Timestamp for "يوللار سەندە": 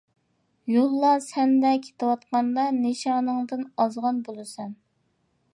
0.75-1.73